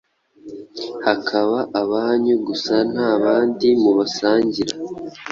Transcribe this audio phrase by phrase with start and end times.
[1.03, 4.73] bakaba abanyu gusa nta bandi mubasangira.